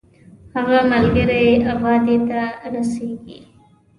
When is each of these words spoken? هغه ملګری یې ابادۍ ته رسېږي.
هغه 0.55 0.77
ملګری 0.91 1.39
یې 1.47 1.55
ابادۍ 1.73 2.17
ته 2.29 2.41
رسېږي. 2.73 3.39